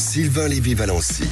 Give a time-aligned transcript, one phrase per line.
[0.00, 1.24] Sylvain Lévy-Valency.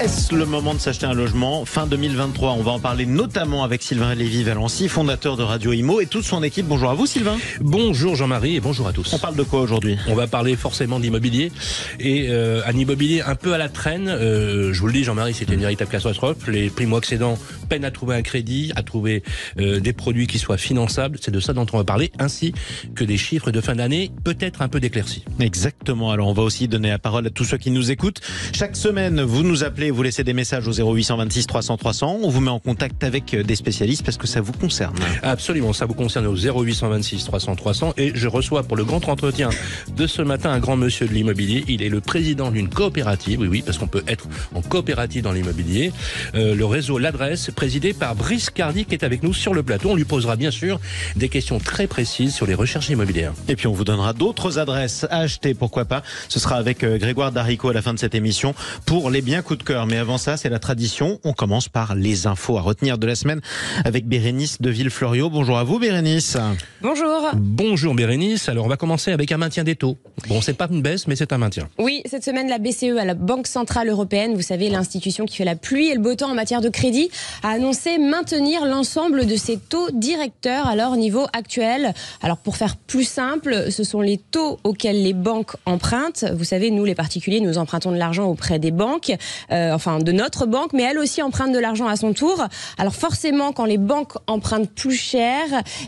[0.00, 3.82] Est-ce le moment de s'acheter un logement fin 2023 On va en parler notamment avec
[3.82, 6.66] Sylvain Lévy-Valency, fondateur de Radio Imo et toute son équipe.
[6.66, 7.36] Bonjour à vous Sylvain.
[7.60, 9.12] Bonjour Jean-Marie et bonjour à tous.
[9.12, 9.98] On parle de quoi aujourd'hui?
[10.08, 11.50] On va parler forcément d'immobilier
[11.98, 14.08] et euh, un immobilier un peu à la traîne.
[14.08, 16.46] Euh, je vous le dis Jean-Marie, c'est une véritable catastrophe.
[16.46, 17.36] Les primo-accédants
[17.68, 19.24] peinent à trouver un crédit, à trouver
[19.58, 21.18] euh, des produits qui soient finançables.
[21.20, 22.54] C'est de ça dont on va parler, ainsi
[22.94, 25.24] que des chiffres de fin d'année peut-être un peu d'éclaircie.
[25.40, 26.12] Exactement.
[26.12, 28.03] Alors on va aussi donner la parole à tous ceux qui nous écoutent.
[28.52, 32.18] Chaque semaine, vous nous appelez, vous laissez des messages au 0826 300 300.
[32.22, 34.96] On vous met en contact avec des spécialistes parce que ça vous concerne.
[35.22, 39.50] Absolument, ça vous concerne au 0826 300 300 et je reçois pour le grand entretien
[39.96, 41.64] de ce matin un grand monsieur de l'immobilier.
[41.68, 45.32] Il est le président d'une coopérative, oui oui, parce qu'on peut être en coopérative dans
[45.32, 45.92] l'immobilier.
[46.34, 49.90] Euh, le réseau L'Adresse, présidé par Brice Cardi, qui est avec nous sur le plateau.
[49.90, 50.80] On lui posera bien sûr
[51.16, 53.32] des questions très précises sur les recherches immobilières.
[53.48, 56.02] Et puis on vous donnera d'autres adresses à acheter, pourquoi pas.
[56.28, 58.54] Ce sera avec euh, Grégoire Darico à la fin de cette émission
[58.86, 59.86] pour les biens coup de cœur.
[59.86, 61.20] Mais avant ça, c'est la tradition.
[61.22, 63.42] On commence par les infos à retenir de la semaine
[63.84, 65.28] avec Bérénice de Villefloriot.
[65.28, 66.38] Bonjour à vous Bérénice.
[66.80, 67.30] Bonjour.
[67.34, 68.48] Bonjour Bérénice.
[68.48, 69.98] Alors on va commencer avec un maintien des taux.
[70.28, 71.68] Bon, c'est pas une baisse, mais c'est un maintien.
[71.78, 75.44] Oui, cette semaine, la BCE, à la Banque Centrale Européenne, vous savez, l'institution qui fait
[75.44, 77.10] la pluie et le beau temps en matière de crédit,
[77.42, 81.92] a annoncé maintenir l'ensemble de ses taux directeurs à leur niveau actuel.
[82.22, 86.24] Alors pour faire plus simple, ce sont les taux auxquels les banques empruntent.
[86.34, 89.12] Vous savez, nous les particuliers, nous empruntons de l'argent auprès des banques,
[89.50, 92.44] euh, enfin de notre banque, mais elle aussi emprunte de l'argent à son tour.
[92.78, 95.42] Alors forcément, quand les banques empruntent plus cher,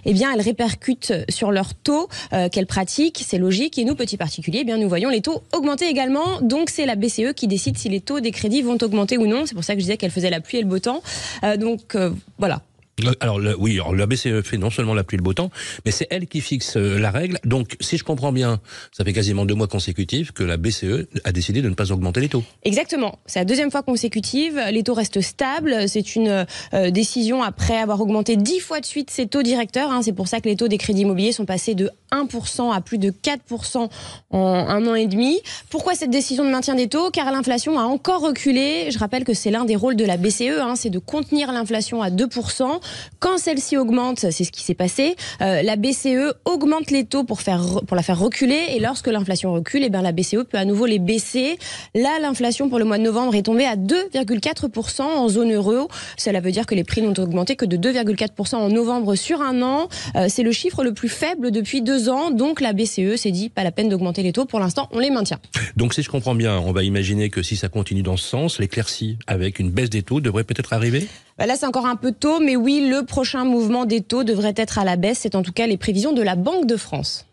[0.04, 3.24] eh bien elles répercutent sur leurs taux euh, qu'elles pratiquent.
[3.26, 3.78] C'est logique.
[3.78, 6.40] Et nous, petits particuliers, eh bien nous voyons les taux augmenter également.
[6.42, 9.46] Donc c'est la BCE qui décide si les taux des crédits vont augmenter ou non.
[9.46, 11.02] C'est pour ça que je disais qu'elle faisait la pluie et le beau temps.
[11.44, 11.96] Euh, donc
[12.38, 12.62] voilà.
[13.20, 15.50] Alors le- oui, la BCE fait non seulement la pluie et le beau temps,
[15.84, 17.38] mais c'est elle qui fixe euh, la règle.
[17.44, 18.58] Donc si je comprends bien,
[18.90, 22.20] ça fait quasiment deux mois consécutifs que la BCE a décidé de ne pas augmenter
[22.20, 22.42] les taux.
[22.64, 23.18] Exactement.
[23.26, 24.58] C'est la deuxième fois consécutive.
[24.72, 25.88] Les taux restent stables.
[25.90, 29.90] C'est une euh, décision après avoir augmenté dix fois de suite ses taux directeurs.
[29.92, 30.00] hein.
[30.02, 32.98] C'est pour ça que les taux des crédits immobiliers sont passés de 1% à plus
[32.98, 33.88] de 4%
[34.30, 35.40] en un an et demi.
[35.70, 37.10] Pourquoi cette décision de maintien des taux?
[37.10, 38.90] Car l'inflation a encore reculé.
[38.90, 42.02] Je rappelle que c'est l'un des rôles de la BCE, hein, c'est de contenir l'inflation
[42.02, 42.80] à 2%.
[43.18, 47.40] Quand celle-ci augmente, c'est ce qui s'est passé, euh, la BCE augmente les taux pour,
[47.40, 48.60] faire, pour la faire reculer.
[48.70, 51.58] Et lorsque l'inflation recule, eh bien, la BCE peut à nouveau les baisser.
[51.94, 55.88] Là, l'inflation pour le mois de novembre est tombée à 2,4% en zone euro.
[56.16, 59.62] Cela veut dire que les prix n'ont augmenté que de 2,4% en novembre sur un
[59.62, 59.88] an.
[60.16, 62.30] Euh, c'est le chiffre le plus faible depuis deux ans.
[62.30, 64.44] Donc la BCE s'est dit pas la peine d'augmenter les taux.
[64.44, 65.38] Pour l'instant, on les maintient.
[65.76, 68.58] Donc si je comprends bien, on va imaginer que si ça continue dans ce sens,
[68.58, 71.06] l'éclaircie avec une baisse des taux devrait peut-être arriver?
[71.38, 74.54] Bah Là, c'est encore un peu tôt, mais oui, le prochain mouvement des taux devrait
[74.56, 75.18] être à la baisse.
[75.20, 77.26] C'est en tout cas les prévisions de la Banque de France.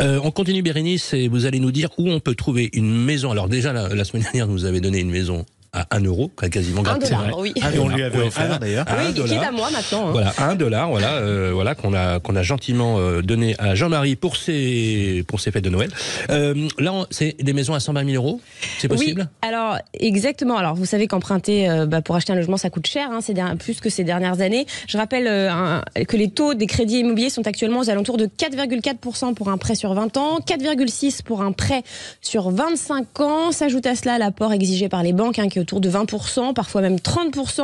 [0.00, 3.30] Euh, on continue Bérénice et vous allez nous dire où on peut trouver une maison.
[3.30, 6.80] Alors déjà la, la semaine dernière, vous avez donné une maison à 1 euro, quasiment
[6.80, 7.10] Un gratuit.
[7.14, 7.52] dollar, oui.
[7.56, 8.86] Et on lui avait offert d'ailleurs.
[8.96, 9.48] oui, qui est dollar.
[9.48, 10.08] à moi maintenant.
[10.08, 10.12] hein.
[10.12, 14.16] Voilà, un dollar, voilà, euh, voilà qu'on a qu'on a gentiment euh, donné à Jean-Marie
[14.16, 15.90] pour ses pour ses fêtes de Noël.
[16.30, 18.40] Euh, là, c'est des maisons à 120 000 euros,
[18.78, 19.22] c'est possible?
[19.42, 20.56] Oui, alors exactement.
[20.56, 23.20] Alors vous savez qu'emprunter euh, bah, pour acheter un logement ça coûte cher, hein,
[23.56, 24.66] plus que ces dernières années.
[24.86, 28.26] Je rappelle euh, un- que les taux des crédits immobiliers sont actuellement aux alentours de
[28.26, 31.82] 4,4% pour un prêt sur 20 ans, 4,6 pour un prêt
[32.20, 33.52] sur 25 ans.
[33.52, 36.96] S'ajoute à cela l'apport exigé par les banques hein, qui autour de 20%, parfois même
[36.96, 37.62] 30%.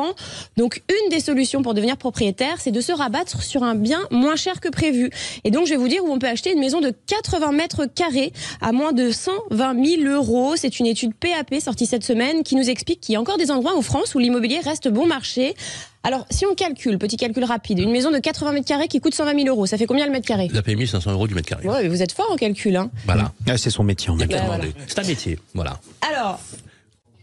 [0.56, 4.36] Donc une des solutions pour devenir propriétaire, c'est de se rabattre sur un bien moins
[4.36, 5.10] cher que prévu.
[5.44, 7.86] Et donc je vais vous dire où on peut acheter une maison de 80 mètres
[7.86, 10.56] carrés à moins de 120 000 euros.
[10.56, 13.50] C'est une étude PAP sortie cette semaine qui nous explique qu'il y a encore des
[13.50, 15.54] endroits en France où l'immobilier reste bon marché.
[16.02, 19.14] Alors, si on calcule, petit calcul rapide, une maison de 80 mètres carrés qui coûte
[19.14, 20.46] 120 000 euros, ça fait combien le mètre carré?
[20.48, 21.68] Vous avez payé 1500 euros du mètre carré.
[21.68, 22.90] Ouais, mais vous êtes fort en calcul, hein.
[23.04, 23.32] Voilà.
[23.46, 24.72] Ah, c'est son métier en Bah, demander.
[24.86, 25.78] C'est un métier, voilà.
[26.10, 26.40] Alors,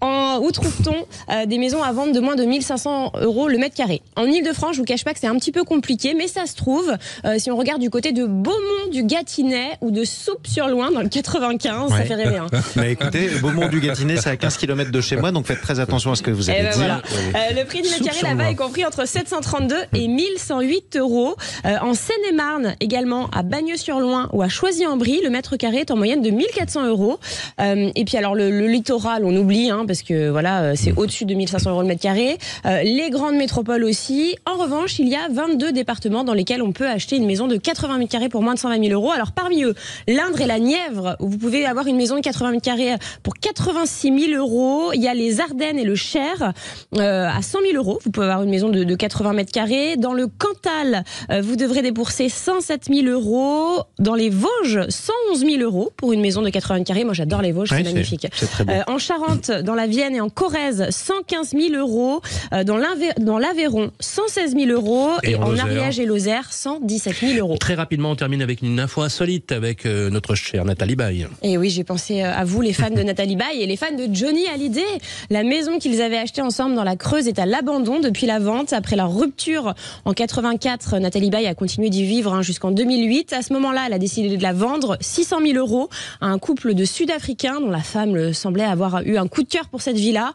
[0.02, 0.96] en, où trouve-t-on
[1.34, 4.02] euh, des maisons à vendre de moins de 1500 euros le mètre carré?
[4.16, 6.56] En Ile-de-France, je vous cache pas que c'est un petit peu compliqué, mais ça se
[6.56, 6.96] trouve.
[7.26, 11.10] euh, si on regarde du côté de Beaumont du Gâtinais ou de Soupe-sur-Loing dans le
[11.10, 12.38] 95, ça fait rêver.
[12.38, 12.48] Hein.
[12.76, 15.80] Mais écoutez, Beaumont du Gâtinais, c'est à 15 km de chez moi, donc faites très
[15.80, 16.78] attention à ce que vous allez Eh ben dire.
[16.78, 17.02] voilà.
[17.36, 21.36] Euh, le prix du mètre carré là-bas est compris entre 732 et 1108 euros.
[21.66, 26.22] Euh, en Seine-et-Marne, également à Bagneux-sur-Loing ou à Choisy-en-Brie, le mètre carré est en moyenne
[26.22, 27.20] de 1400 euros.
[27.60, 30.92] Euh, et puis alors le, le littoral, on oublie, hein, parce que voilà, euh, c'est
[30.92, 30.98] Mmh.
[31.00, 32.38] au-dessus de 1500 euros le mètre carré.
[32.66, 34.36] Euh, les grandes métropoles aussi.
[34.46, 37.58] En revanche, il y a 22 départements dans lesquels on peut acheter une maison de
[37.58, 39.12] 80 mètres carrés pour moins de 120 000 euros.
[39.12, 39.74] Alors parmi eux,
[40.08, 43.34] l'Indre et la Nièvre, où vous pouvez avoir une maison de 80 mètres carrés pour
[43.36, 44.92] 86 000 euros.
[44.94, 46.54] Il y a les Ardennes et le Cher
[46.98, 48.00] euh, à 100 000 euros.
[48.04, 49.98] Vous pouvez avoir une maison de, de 80 mètres carrés.
[49.98, 53.84] Dans le Cantal, euh, vous devrez débourser 107 000 euros.
[54.00, 57.04] Dans les Vosges, 111 000 euros pour une maison de 80 mètres carrés.
[57.04, 58.28] Moi, j'adore les Vosges, Ouais, c'est magnifique.
[58.34, 58.74] C'est très beau.
[58.88, 62.22] En Charente, dans la Vienne et en Corrèze, 115 000 euros.
[62.54, 65.12] Euh, dans l'Aveyron, 116 000 euros.
[65.24, 67.58] Et Et, en en Ariège et Lozère, 117 000 euros.
[67.58, 71.28] Très rapidement, on termine avec une info insolite avec euh, notre chère Nathalie Baye.
[71.44, 73.96] Et oui, j'ai pensé euh, à vous, les fans de Nathalie Baye et les fans
[73.96, 74.82] de Johnny Hallyday.
[75.30, 78.74] La maison qu'ils avaient achetée ensemble dans la Creuse est à l'abandon depuis la vente.
[78.74, 79.74] Après la rupture
[80.06, 83.34] en 84, Nathalie Baye a continué d'y vivre hein, jusqu'en 2008.
[83.34, 85.90] À ce moment-là, elle a décidé de la vendre 600 000 euros
[86.22, 89.67] à un couple de Sud-Africains dont la femme semblait avoir eu un coup de cœur
[89.72, 90.34] pour cette villa.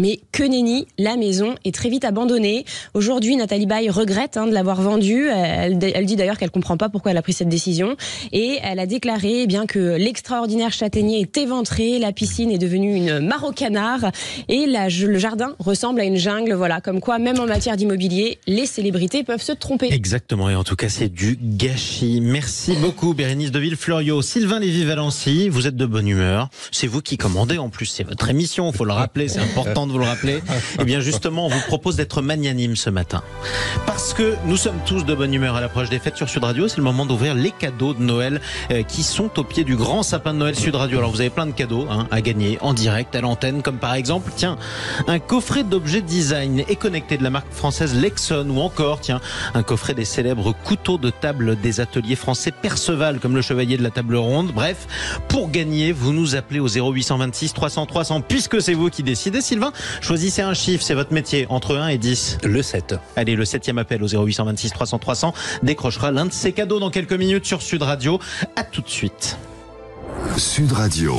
[0.00, 2.64] Mais que nenni, la maison est très vite abandonnée.
[2.94, 5.28] Aujourd'hui, Nathalie Baye regrette hein, de l'avoir vendue.
[5.28, 7.96] Elle, dit d'ailleurs qu'elle comprend pas pourquoi elle a pris cette décision.
[8.32, 12.94] Et elle a déclaré eh bien que l'extraordinaire châtaignier est éventré, la piscine est devenue
[12.94, 13.44] une mare
[14.48, 16.54] et le jardin ressemble à une jungle.
[16.54, 19.92] Voilà, comme quoi même en matière d'immobilier, les célébrités peuvent se tromper.
[19.92, 22.20] Exactement, et en tout cas c'est du gâchis.
[22.22, 24.22] Merci beaucoup Bérénice de Villefloriot.
[24.22, 26.48] Sylvain Lévy-Valency, vous êtes de bonne humeur.
[26.70, 29.98] C'est vous qui commandez en plus, c'est votre émission, faut le rappeler, c'est important vous
[29.98, 30.42] le rappeler.
[30.80, 33.22] Et bien justement, on vous propose d'être magnanime ce matin.
[33.86, 36.68] Parce que nous sommes tous de bonne humeur à l'approche des fêtes sur Sud Radio,
[36.68, 38.40] c'est le moment d'ouvrir les cadeaux de Noël
[38.70, 40.98] euh, qui sont au pied du grand sapin de Noël Sud Radio.
[40.98, 43.94] Alors vous avez plein de cadeaux hein, à gagner en direct à l'antenne, comme par
[43.94, 44.56] exemple, tiens,
[45.06, 49.20] un coffret d'objets design et connecté de la marque française Lexon ou encore, tiens,
[49.54, 53.82] un coffret des célèbres couteaux de table des ateliers français Perceval, comme le chevalier de
[53.82, 54.52] la table ronde.
[54.52, 54.86] Bref,
[55.28, 59.69] pour gagner, vous nous appelez au 0826 300 300, puisque c'est vous qui décidez, Sylvain.
[60.00, 62.38] Choisissez un chiffre, c'est votre métier, entre 1 et 10.
[62.44, 62.94] Le 7.
[63.16, 67.12] Allez, le septième appel au 0826 300 300 décrochera l'un de ces cadeaux dans quelques
[67.12, 68.18] minutes sur Sud Radio.
[68.56, 69.36] À tout de suite.
[70.36, 71.16] Sud Radio.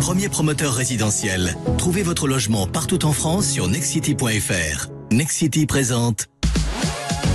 [0.00, 1.54] Premier promoteur résidentiel.
[1.76, 4.88] Trouvez votre logement partout en France sur nextcity.fr.
[5.10, 6.26] Nextcity présente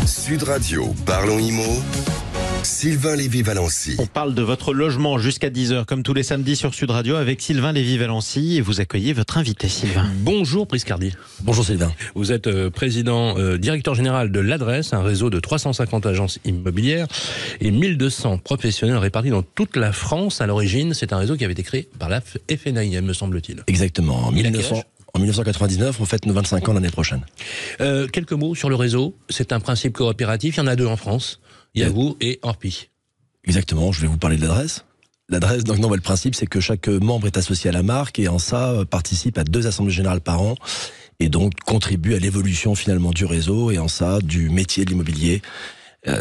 [0.06, 0.94] Sud Radio.
[1.06, 1.64] Parlons Imo.
[2.64, 3.98] Sylvain Lévy-Valency.
[4.00, 7.42] On parle de votre logement jusqu'à 10h, comme tous les samedis sur Sud Radio, avec
[7.42, 8.58] Sylvain Lévy-Valency.
[8.58, 10.10] Et vous accueillez votre invité, Sylvain.
[10.20, 11.14] Bonjour Priscardi.
[11.42, 11.92] Bonjour Sylvain.
[12.16, 17.08] Vous êtes euh, président, euh, directeur général de l'adresse, un réseau de 350 agences immobilières
[17.60, 20.40] et 1200 professionnels répartis dans toute la France.
[20.40, 23.64] À l'origine, c'est un réseau qui avait été créé par la FNAIM, me semble-t-il.
[23.68, 24.28] Exactement.
[24.28, 24.84] En, Il a quel 1900 âge?
[25.16, 27.22] en 1999, on fête nos 25 ans l'année prochaine.
[27.82, 29.16] Euh, quelques mots sur le réseau.
[29.30, 30.56] C'est un principe coopératif.
[30.58, 31.40] Il y en a deux en France.
[31.76, 31.94] Il y a Oui.
[31.94, 32.90] vous et Orpi.
[33.46, 34.86] Exactement, je vais vous parler de l'adresse.
[35.30, 38.20] L'adresse, donc non, bah, le principe, c'est que chaque membre est associé à la marque
[38.20, 40.56] et en ça euh, participe à deux assemblées générales par an
[41.20, 45.42] et donc contribue à l'évolution finalement du réseau et en ça du métier de l'immobilier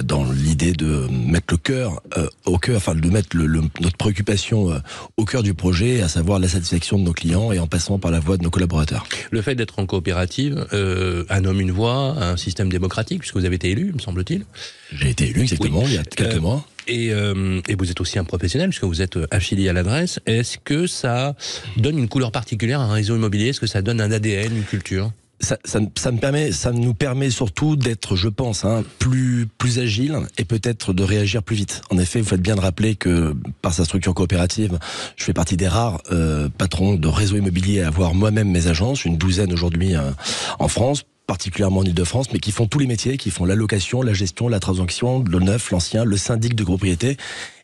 [0.04, 3.96] dans l'idée de mettre le cœur euh, au cœur, enfin de mettre le, le- notre
[3.96, 4.78] préoccupation euh,
[5.16, 8.10] au cœur du projet, à savoir la satisfaction de nos clients et en passant par
[8.12, 9.04] la voie de nos collaborateurs.
[9.32, 13.44] Le fait d'être en coopérative, euh, un homme, une voix, un système démocratique, puisque vous
[13.44, 14.44] avez été élu, me semble-t-il.
[14.92, 16.66] J'ai été élu exactement il y a quelques Euh, mois.
[16.88, 20.18] Et, euh, et vous êtes aussi un professionnel, puisque vous êtes euh, affilié à l'adresse.
[20.26, 21.34] Est-ce que ça
[21.76, 23.48] donne une couleur particulière à un réseau immobilier?
[23.48, 25.12] Est-ce que ça donne un ADN, une culture?
[25.42, 29.78] Ça, ça, ça me permet, ça nous permet surtout d'être, je pense, hein, plus plus
[29.78, 31.82] agile et peut-être de réagir plus vite.
[31.90, 34.78] En effet, vous faites bien de rappeler que par sa structure coopérative,
[35.16, 39.04] je fais partie des rares euh, patrons de réseaux immobiliers à avoir moi-même mes agences,
[39.04, 40.10] une douzaine aujourd'hui euh,
[40.58, 44.02] en France particulièrement en Ile-de-France, mais qui font tous les métiers, qui font la location,
[44.02, 47.16] la gestion, la transaction, le neuf, l'ancien, le syndic de propriété,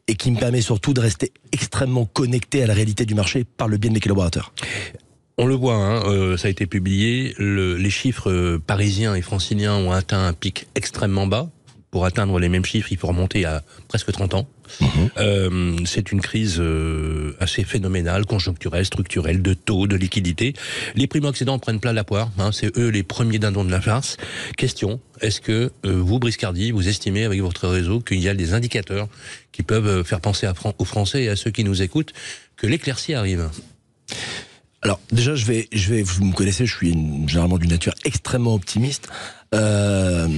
[0.07, 3.69] et qui me permet surtout de rester extrêmement connecté à la réalité du marché par
[3.69, 4.55] le biais de mes collaborateurs.
[5.40, 9.23] On le voit, hein, euh, ça a été publié, le- les chiffres euh, parisiens et
[9.23, 11.49] franciliens ont atteint un pic extrêmement bas.
[11.90, 14.47] Pour atteindre les mêmes chiffres, il faut remonter à presque 30 ans.
[15.16, 20.52] Euh, c'est une crise euh, assez phénoménale, conjoncturelle, structurelle, de taux, de liquidité.
[20.97, 22.30] Les primo-accédants prennent plein la poire.
[22.38, 24.18] Hein, c'est eux les premiers dindons de la farce.
[24.59, 28.52] Question est-ce que euh, vous, Briscardi, vous estimez avec votre réseau qu'il y a des
[28.52, 29.09] indicateurs
[29.52, 32.12] qui peuvent euh, faire penser à Fran- aux Français et à ceux qui nous écoutent
[32.59, 33.49] que l'éclaircie arrive?
[34.82, 36.92] Alors déjà, je vais, je vais, vous me connaissez, je suis
[37.26, 39.08] généralement d'une nature extrêmement optimiste.
[39.54, 40.28] Euh,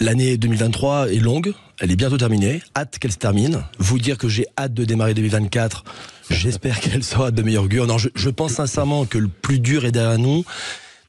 [0.00, 2.62] L'année 2023 est longue, elle est bientôt terminée.
[2.76, 3.64] Hâte qu'elle se termine.
[3.78, 5.82] Vous dire que j'ai hâte de démarrer 2024.
[6.30, 7.88] J'espère qu'elle sera de meilleur augure.
[7.88, 10.44] Non, je, je pense sincèrement que le plus dur est derrière nous.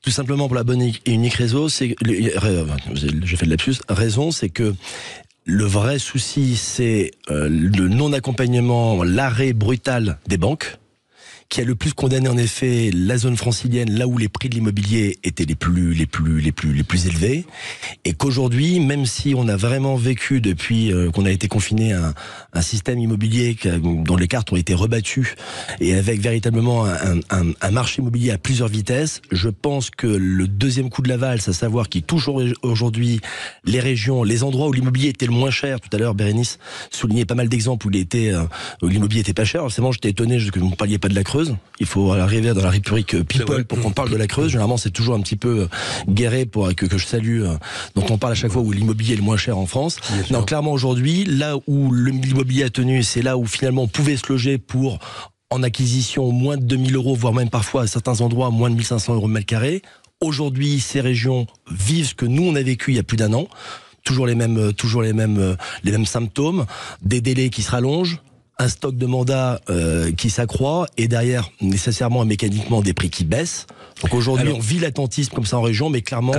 [0.02, 3.76] Tout simplement pour la bonne et unique raison, c'est j'ai fait de lapsus.
[3.90, 4.74] Raison, c'est que
[5.46, 10.78] le vrai souci, c'est euh, le non-accompagnement, l'arrêt brutal des banques
[11.50, 14.56] qui a le plus condamné en effet la zone francilienne, là où les prix de
[14.56, 17.46] l'immobilier étaient les plus, les plus, les plus, les plus élevés,
[18.06, 22.14] et qu'aujourd'hui, même si on a vraiment vécu depuis euh, qu'on a été confiné un,
[22.54, 25.36] un système immobilier dont les cartes ont été rebattues
[25.80, 30.48] et avec véritablement un, un, un marché immobilier à plusieurs vitesses, je pense que le
[30.48, 32.30] deuxième coup de la valse, à savoir qui touche
[32.62, 33.22] aujourd'hui
[33.66, 35.80] les régions, les endroits où l'immobilier était le moins cher.
[35.80, 36.60] Tout à l'heure, Bérénice
[36.92, 38.44] soulignait pas mal d'exemples où était, euh,
[38.84, 39.62] l'immobilier était pas cher.
[39.62, 41.39] Forcément, j'étais étonné que vous ne parliez pas de la Creuse.
[41.80, 44.52] Il faut arriver dans la République euh, People pour qu'on parle de la Creuse.
[44.52, 45.68] Généralement, c'est toujours un petit peu euh,
[46.10, 47.44] guéré pour que, que je salue,
[47.96, 49.98] dont on parle à chaque fois où l'immobilier est le moins cher en France.
[50.32, 54.28] Non, clairement aujourd'hui, là où l'immobilier a tenu, c'est là où finalement on pouvait se
[54.30, 55.00] loger pour
[55.52, 59.16] en acquisition moins de 2000 euros, voire même parfois à certains endroits moins de 1500
[59.16, 59.82] euros mètre carré.
[60.22, 63.34] Aujourd'hui, ces régions vivent ce que nous on a vécu il y a plus d'un
[63.34, 63.48] an.
[64.04, 66.66] Toujours les mêmes, euh, toujours les mêmes, euh, les mêmes symptômes,
[67.02, 68.20] des délais qui se rallongent,
[68.60, 73.24] un stock de mandats euh, qui s'accroît et derrière nécessairement et mécaniquement des prix qui
[73.24, 73.66] baissent.
[74.04, 76.34] Donc aujourd'hui, on vit l'attentisme comme ça en région, mais clairement,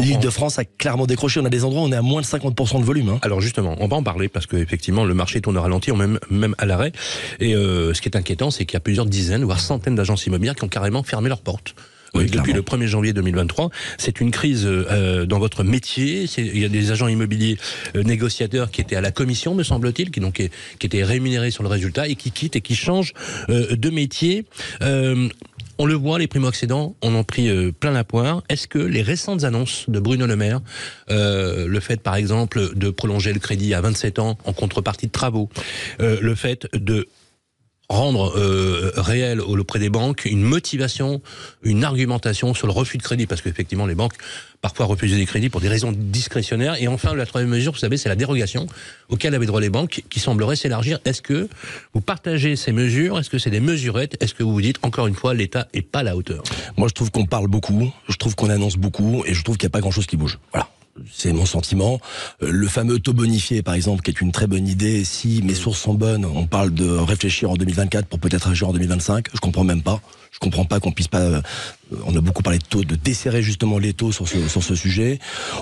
[0.00, 1.40] l'île de France a clairement décroché.
[1.40, 3.08] On a des endroits où on est à moins de 50% de volume.
[3.08, 3.18] Hein.
[3.22, 6.18] Alors justement, on va en parler parce que effectivement, le marché tourne au ralenti, même
[6.30, 6.92] même à l'arrêt.
[7.40, 10.54] Et ce qui est inquiétant, c'est qu'il y a plusieurs dizaines, voire centaines d'agences immobilières
[10.54, 11.74] qui ont carrément fermé leurs portes
[12.14, 13.70] depuis le 1er janvier 2023.
[13.98, 16.26] C'est une crise euh, dans votre métier.
[16.36, 17.58] Il y a des agents immobiliers
[17.96, 20.34] euh, négociateurs qui étaient à la commission, me semble-t-il, qui donc
[20.78, 23.12] qui étaient rémunérés sur le résultat et qui quittent et qui changent
[23.48, 24.44] euh, de métier.
[25.76, 28.44] On le voit, les primo-accédants, on en pris plein la poire.
[28.48, 30.60] Est-ce que les récentes annonces de Bruno Le Maire,
[31.08, 35.48] le fait par exemple de prolonger le crédit à 27 ans en contrepartie de travaux,
[35.98, 37.08] le fait de
[37.88, 41.20] rendre euh, réel auprès des banques une motivation,
[41.62, 44.14] une argumentation sur le refus de crédit, parce qu'effectivement les banques
[44.62, 46.80] parfois refusent des crédits pour des raisons discrétionnaires.
[46.80, 48.66] Et enfin, la troisième mesure, vous savez, c'est la dérogation
[49.10, 51.00] auquel avaient droit les banques, qui semblerait s'élargir.
[51.04, 51.48] Est-ce que
[51.92, 53.18] vous partagez ces mesures?
[53.18, 54.16] Est-ce que c'est des mesurettes?
[54.22, 56.42] Est-ce que vous vous dites, encore une fois, l'État est pas à la hauteur?
[56.78, 59.66] Moi, je trouve qu'on parle beaucoup, je trouve qu'on annonce beaucoup, et je trouve qu'il
[59.66, 60.38] n'y a pas grand-chose qui bouge.
[60.52, 60.68] Voilà
[61.12, 62.00] c'est mon sentiment.
[62.42, 65.04] Euh, le fameux taux bonifié, par exemple, qui est une très bonne idée.
[65.04, 68.72] Si mes sources sont bonnes, on parle de réfléchir en 2024 pour peut-être agir en
[68.72, 69.26] 2025.
[69.32, 70.00] Je comprends même pas.
[70.30, 71.20] Je comprends pas qu'on puisse pas.
[71.20, 71.40] Euh,
[72.06, 74.74] on a beaucoup parlé de taux, de desserrer justement les taux sur ce, sur ce
[74.74, 75.18] sujet.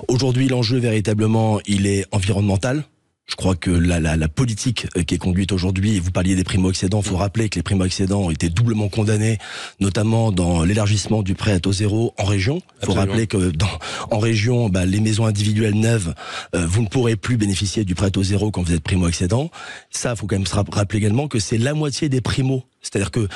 [0.09, 2.85] Aujourd'hui, l'enjeu véritablement, il est environnemental.
[3.33, 6.45] Je crois que la, la, la politique euh, qui est conduite aujourd'hui, vous parliez des
[6.45, 9.39] primo-accédants, il faut rappeler que les primo-accédants ont été doublement condamnés,
[9.81, 12.61] notamment dans l'élargissement du prêt à taux zéro en région.
[12.83, 13.71] Il faut rappeler que dans,
[14.11, 16.15] en région, bah, les maisons individuelles neuves,
[16.55, 19.51] euh, vous ne pourrez plus bénéficier du prêt à taux zéro quand vous êtes primo-accédant.
[19.89, 22.65] Ça, il faut quand même se rappeler également que c'est la moitié des primos.
[22.83, 23.29] C'est-à-dire que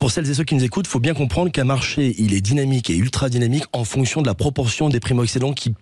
[0.00, 2.40] pour celles et ceux qui nous écoutent, il faut bien comprendre qu'un marché, il est
[2.40, 5.74] dynamique et ultra dynamique en fonction de la proportion des primo-accédants qui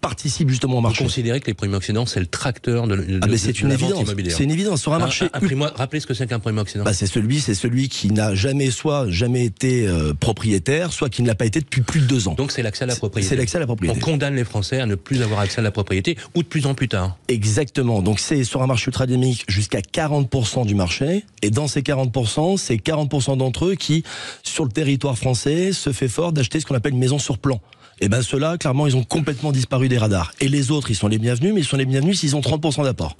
[0.00, 1.02] participe justement au marché.
[1.02, 4.08] Vous considérez que les primo-accédants, c'est le tracteur de, de, ah ben c'est une évidence.
[4.28, 5.28] C'est une évidence sur un, marché.
[5.32, 6.84] rappelez ce que c'est qu'un primo-accédant.
[6.84, 11.22] Bah c'est celui, c'est celui qui n'a jamais soit jamais été euh, propriétaire, soit qui
[11.22, 12.34] ne l'a pas été depuis plus de deux ans.
[12.34, 13.28] Donc c'est l'accès à la propriété.
[13.28, 13.98] C'est l'accès à la propriété.
[13.98, 16.66] On condamne les Français à ne plus avoir accès à la propriété ou de plus
[16.66, 17.16] en plus tard.
[17.28, 18.02] Exactement.
[18.02, 21.24] Donc c'est sur un marché ultra dynamique jusqu'à 40% du marché.
[21.42, 24.04] Et dans ces 40%, c'est 40% d'entre eux qui,
[24.42, 27.60] sur le territoire français, se fait fort d'acheter ce qu'on appelle une maison sur plan
[28.00, 30.32] et eh ben ceux-là, clairement, ils ont complètement disparu des radars.
[30.40, 32.84] Et les autres, ils sont les bienvenus, mais ils sont les bienvenus s'ils ont 30%
[32.84, 33.16] d'apport.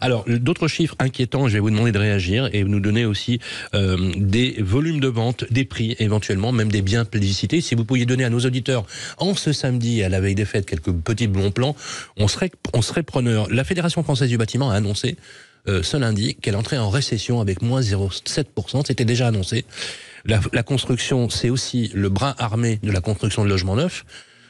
[0.00, 3.38] Alors, d'autres chiffres inquiétants, je vais vous demander de réagir et nous donner aussi
[3.74, 7.60] euh, des volumes de vente, des prix éventuellement, même des biens plébiscités.
[7.60, 8.84] Si vous pouviez donner à nos auditeurs,
[9.18, 11.76] en ce samedi, à la veille des fêtes, quelques petits bons plans,
[12.16, 13.48] on serait, on serait preneur.
[13.48, 15.16] La Fédération française du bâtiment a annoncé
[15.68, 18.84] euh, ce lundi qu'elle entrait en récession avec moins 0,7%.
[18.86, 19.64] C'était déjà annoncé.
[20.26, 24.04] La, la construction, c'est aussi le bras armé de la construction de logements neufs.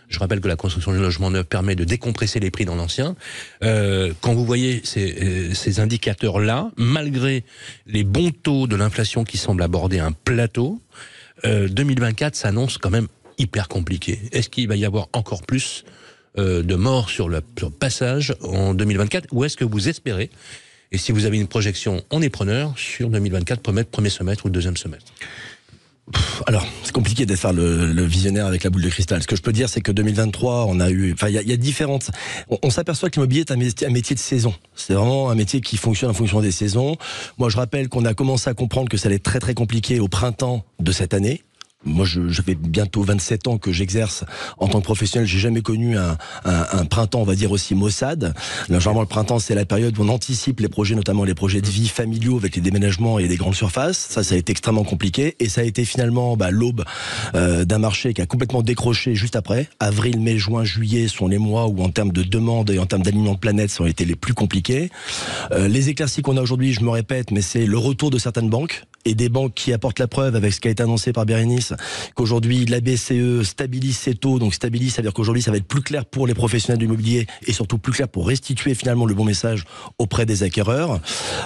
[0.08, 3.16] Je rappelle que la construction de logements neufs permet de décompresser les prix dans l'ancien.
[3.62, 7.44] Euh, quand vous voyez ces, euh, ces indicateurs-là, malgré
[7.86, 10.80] les bons taux de l'inflation qui semblent aborder un plateau,
[11.44, 14.20] euh, 2024 s'annonce quand même hyper compliqué.
[14.32, 15.84] Est-ce qu'il va y avoir encore plus
[16.38, 20.30] euh, de morts sur le, sur le passage en 2024 ou est-ce que vous espérez?
[20.92, 24.76] Et si vous avez une projection, on est preneur sur 2024, premier semestre ou deuxième
[24.76, 25.12] semestre
[26.46, 29.22] alors, c'est compliqué de faire le, visionnaire avec la boule de cristal.
[29.22, 31.56] Ce que je peux dire, c'est que 2023, on a eu, enfin, il y a,
[31.56, 32.10] différentes.
[32.62, 34.54] On, s'aperçoit que l'immobilier est un métier, un métier de saison.
[34.74, 36.96] C'est vraiment un métier qui fonctionne en fonction des saisons.
[37.38, 39.98] Moi, je rappelle qu'on a commencé à comprendre que ça allait être très très compliqué
[39.98, 41.42] au printemps de cette année
[41.86, 44.24] moi, je, je, bientôt 27 ans que j'exerce
[44.58, 45.26] en tant que professionnel.
[45.26, 48.34] J'ai jamais connu un, un, un, printemps, on va dire aussi maussade.
[48.68, 51.68] généralement, le printemps, c'est la période où on anticipe les projets, notamment les projets de
[51.68, 53.98] vie familiaux avec les déménagements et des grandes surfaces.
[54.10, 55.36] Ça, ça a été extrêmement compliqué.
[55.40, 56.84] Et ça a été finalement bah, l'aube
[57.34, 59.68] euh, d'un marché qui a complètement décroché juste après.
[59.80, 63.02] Avril, mai, juin, juillet sont les mois où, en termes de demande et en termes
[63.02, 64.90] d'alignement de planète, ça ont été les plus compliqués.
[65.52, 68.50] Euh, les éclaircies qu'on a aujourd'hui, je me répète, mais c'est le retour de certaines
[68.50, 71.24] banques et des banques qui apportent la preuve avec ce qui a été annoncé par
[71.24, 71.72] Bérénice,
[72.14, 76.04] qu'aujourd'hui la BCE stabilise ses taux, donc stabilise, c'est-à-dire qu'aujourd'hui ça va être plus clair
[76.04, 79.64] pour les professionnels du mobilier et surtout plus clair pour restituer finalement le bon message
[79.98, 81.00] auprès des acquéreurs.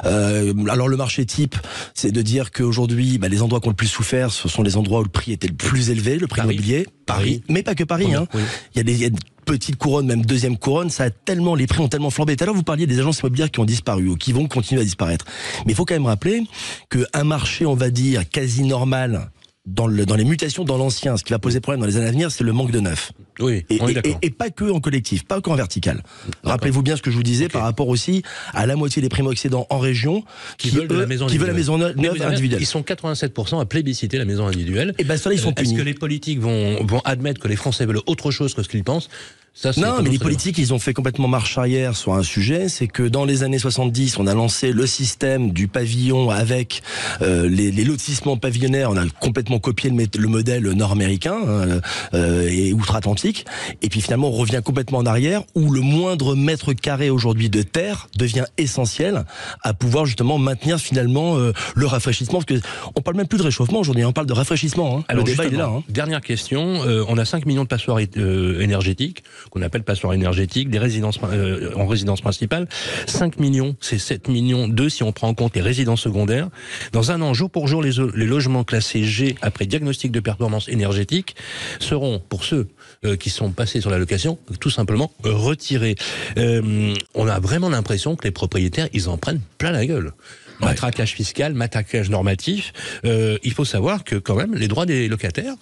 [0.07, 1.57] Euh, alors le marché type,
[1.95, 4.77] c'est de dire qu'aujourd'hui, bah, les endroits qui ont le plus souffert, ce sont les
[4.77, 6.55] endroits où le prix était le plus élevé, le prix Paris.
[6.55, 8.15] immobilier, Paris, mais pas que Paris.
[8.15, 8.27] Hein.
[8.35, 8.41] Oui.
[8.75, 9.11] Il y a des, il y a
[9.53, 12.37] des petites couronnes, même deuxième couronne, ça a tellement, les prix ont tellement flambé.
[12.37, 14.81] Tout à l'heure, vous parliez des agences immobilières qui ont disparu ou qui vont continuer
[14.81, 15.25] à disparaître.
[15.67, 16.43] Mais il faut quand même rappeler
[16.91, 19.31] qu'un marché, on va dire, quasi normal,
[19.67, 22.09] dans, le, dans les mutations dans l'ancien, ce qui va poser problème dans les années
[22.09, 23.13] à venir, c'est le manque de neuf.
[23.39, 26.03] Oui, Et, on est et- et- pas que en collectif, pas que en vertical.
[26.45, 29.67] Rappelez-vous bien ce que je vous disais par rapport aussi à la moitié des primo-accédants
[29.71, 30.25] en région
[30.59, 32.19] Qui veulent la maison qui veulent la maison individuelle.
[32.31, 32.57] neuve, Mais.
[32.59, 34.95] Ils sont 87% à plébisciter la maison individuelle.
[34.99, 37.57] Et ben ceux-là, ils sont Euh, Est-ce que les politiques vont, vont admettre que les
[37.57, 39.09] Français veulent autre chose que ce qu'ils pensent?
[39.53, 42.69] Ça, Non, mais les politiques, ils ont fait complètement marche arrière sur un sujet.
[42.69, 46.83] C'est que dans les années 70, on a lancé le système du pavillon avec
[47.21, 48.91] euh, les, les lotissements pavillonnaires.
[48.91, 51.81] On a complètement copié le, le modèle nord-américain hein,
[52.15, 53.45] euh, et outre-Atlantique.
[53.83, 57.63] Et puis finalement, on revient complètement en arrière, où le moindre mètre carré aujourd'hui de
[57.63, 59.25] terre devient essentiel
[59.63, 62.41] à pouvoir justement maintenir finalement euh, le rafraîchissement.
[62.41, 62.67] Parce que
[62.97, 64.99] on parle même plus de réchauffement aujourd'hui, on parle de rafraîchissement.
[64.99, 65.05] Hein.
[65.09, 65.67] Alors le débat est là.
[65.67, 65.83] Hein.
[65.89, 66.83] Dernière question.
[66.87, 71.19] euh, on a 5 millions de passoires euh, énergétiques, qu'on appelle passoires énergétiques, des résidences
[71.23, 72.69] euh, en résidence principale.
[73.07, 76.49] 5 millions, c'est 7 millions 2 si on prend en compte les résidences secondaires.
[76.93, 80.69] Dans un an, jour pour jour, les, les logements classés G après diagnostic de performance
[80.69, 81.37] énergétique
[81.79, 82.69] seront, pour ceux
[83.05, 85.97] euh, qui sont passés sur la location, tout simplement retirés.
[86.37, 90.13] Euh, on a vraiment l'impression que les propriétaires, ils en prennent plein la gueule.
[90.61, 92.73] Matraquage fiscal, matraquage normatif.
[93.05, 95.55] Euh, il faut savoir que quand même, les droits des locataires,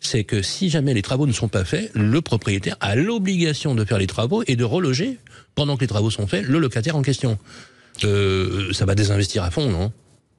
[0.00, 3.84] c'est que si jamais les travaux ne sont pas faits, le propriétaire a l'obligation de
[3.84, 5.18] faire les travaux et de reloger,
[5.54, 7.38] pendant que les travaux sont faits, le locataire en question.
[8.04, 9.92] Euh, ça va désinvestir à fond, non?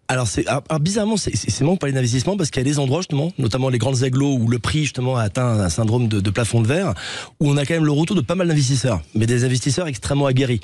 [0.10, 2.80] Alors, c'est, alors, alors, bizarrement, c'est, c'est de parler d'investissement parce qu'il y a des
[2.80, 6.22] endroits, justement, notamment les grandes agglos où le prix, justement, a atteint un syndrome de,
[6.22, 6.94] de plafond de verre,
[7.42, 10.28] où on a quand même le retour de pas mal d'investisseurs, mais des investisseurs extrêmement
[10.28, 10.62] aguerris.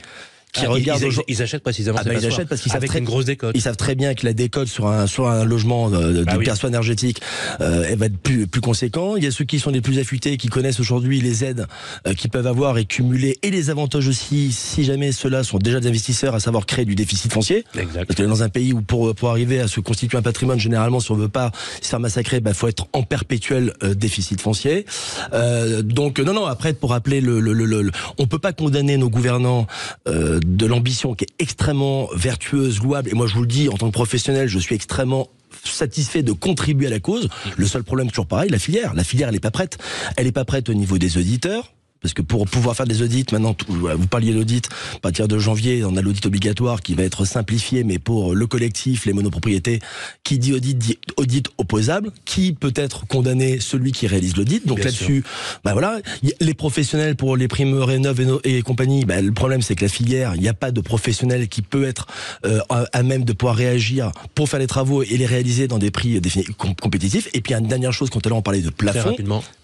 [0.53, 2.99] Qui Ah, regardent ils, ils- achètent précisément Ah bah, ils achètent parce qu'ils savent très-
[2.99, 3.53] une grosse décote.
[3.55, 6.33] Ils savent très bien que la décote sur un, sur un logement de, de Bah
[6.37, 6.45] oui.
[6.45, 7.21] perçoit énergétique,
[7.59, 9.15] euh, elle va être plus, plus conséquent.
[9.15, 11.65] Il y a ceux qui sont les plus affûtés, qui connaissent aujourd'hui les aides
[12.07, 15.79] euh, qu'ils peuvent avoir et cumuler, et les avantages aussi, si jamais ceux-là sont déjà
[15.79, 17.65] des investisseurs, à savoir créer du déficit foncier.
[17.75, 18.05] Exact.
[18.05, 20.99] Parce que dans un pays où pour, pour arriver à se constituer un patrimoine, généralement,
[20.99, 24.85] si on veut pas se faire massacrer, bah, faut être en perpétuel euh, déficit foncier.
[25.33, 26.45] Euh, donc non, non.
[26.45, 29.65] Après, pour rappeler le, le, le, le- on peut pas condamner nos gouvernants
[30.07, 33.09] euh, de l'ambition qui est extrêmement vertueuse, louable.
[33.09, 35.29] Et moi, je vous le dis, en tant que professionnel, je suis extrêmement
[35.63, 37.29] satisfait de contribuer à la cause.
[37.57, 38.93] Le seul problème, toujours pareil, la filière.
[38.93, 39.77] La filière, elle est pas prête.
[40.17, 41.73] Elle est pas prête au niveau des auditeurs.
[42.03, 45.27] Parce que pour pouvoir faire des audits, maintenant, tout- voilà, vous parliez d'audit, à partir
[45.27, 49.13] de janvier, on a l'audit obligatoire qui va être simplifié, mais pour le collectif, les
[49.13, 49.79] monopropriétés,
[50.23, 54.67] qui dit audit, dit audit opposable, qui peut être condamné celui qui réalise l'audit.
[54.67, 55.23] Donc là-dessus,
[55.63, 55.99] bah voilà,
[56.41, 59.85] les professionnels pour les primes rénov et, no- et compagnie, bah, le problème c'est que
[59.85, 62.05] la filière, il n'y a pas de professionnel qui peut être
[62.45, 65.89] euh, à, même de pouvoir réagir pour faire les travaux et les réaliser dans des
[65.91, 67.29] prix définis com- compétitifs.
[67.33, 69.15] Et puis une dernière chose, quand on parlait de plafond,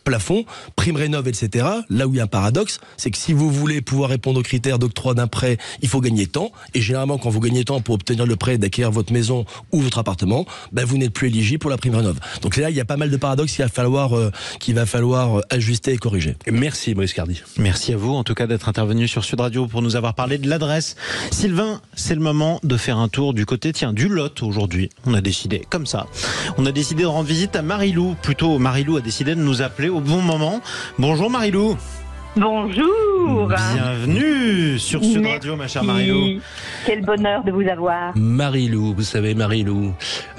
[0.06, 1.66] plafond, prime rénov, etc.
[1.90, 4.80] Là où il y a paradoxe, c'est que si vous voulez pouvoir répondre aux critères
[4.80, 6.52] d'octroi d'un prêt, il faut gagner temps.
[6.74, 9.98] Et généralement, quand vous gagnez temps pour obtenir le prêt d'acquérir votre maison ou votre
[9.98, 12.20] appartement, ben vous n'êtes plus éligible pour la prime rénov.
[12.42, 14.86] Donc là, il y a pas mal de paradoxes qu'il va falloir, euh, qu'il va
[14.86, 16.36] falloir euh, ajuster et corriger.
[16.52, 17.42] Merci, Brice Cardi.
[17.58, 20.38] Merci à vous, en tout cas, d'être intervenu sur Sud Radio pour nous avoir parlé
[20.38, 20.96] de l'adresse.
[21.32, 24.90] Sylvain, c'est le moment de faire un tour du côté, tiens, du Lot aujourd'hui.
[25.06, 26.08] On a décidé, comme ça,
[26.58, 28.16] on a décidé de rendre visite à Marilou.
[28.22, 30.62] Plutôt, Marilou a décidé de nous appeler au bon moment.
[30.98, 31.78] Bonjour Marilou.
[32.40, 33.48] Bonjour.
[33.50, 35.26] Bienvenue sur Sud.
[35.26, 36.40] Radio, ma chère Marilou.
[36.86, 38.16] Quel bonheur de vous avoir.
[38.18, 39.94] Marilou, vous savez Marilou.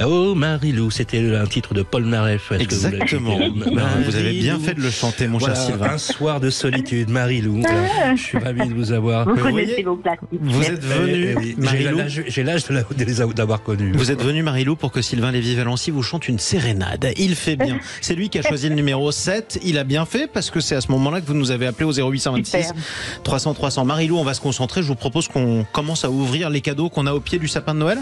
[0.04, 2.52] Oh Marilou, c'était un titre de Paul Naref.
[2.52, 3.38] Vous Exactement.
[3.38, 5.90] Ben, vous avez bien fait de le chanter, mon Voilà, cher Sylvain.
[5.92, 7.60] un soir de solitude, Marilou.
[7.60, 9.24] Voilà, Je suis ravi de vous avoir.
[9.28, 10.20] Vous vous connaissez voyez, vos classiques.
[10.40, 11.98] Vous êtes venu, Eh oui, J'ai Marilou.
[11.98, 13.92] l'âge- j'ai l'âge de la- de les avoir- d'avoir connu.
[13.94, 17.06] Vous êtes venu, Marilou, pour que Sylvain Lévy-Valency vous chante une sérénade.
[17.16, 17.78] Il fait bien.
[18.00, 19.58] C'est lui qui a choisi le numéro 7.
[19.62, 21.84] Il a bien fait parce que c'est à ce moment-là que vous nous avez appelé
[21.84, 22.82] au 0826 Super.
[23.24, 23.84] 300 300.
[23.84, 24.82] Marilou, on va se concentrer.
[24.82, 27.74] Je vous propose qu'on commence à ouvrir les cadeaux qu'on a au pied du sapin
[27.74, 27.98] de Noël.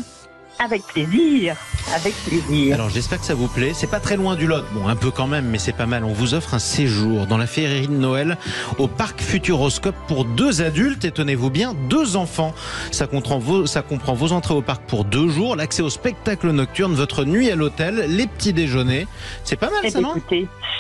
[0.61, 1.55] Avec plaisir.
[1.95, 2.75] Avec plaisir.
[2.75, 3.71] Alors j'espère que ça vous plaît.
[3.75, 4.65] C'est pas très loin du Lot.
[4.75, 6.03] Bon, un peu quand même, mais c'est pas mal.
[6.03, 8.37] On vous offre un séjour dans la féerie de Noël
[8.79, 12.55] au parc Futuroscope pour deux adultes et tenez-vous bien, deux enfants.
[12.91, 16.51] Ça comprend vos, ça comprend vos entrées au parc pour deux jours, l'accès au spectacle
[16.51, 19.07] nocturne, votre nuit à l'hôtel, les petits déjeuners.
[19.45, 20.15] C'est pas mal Eh ça, non?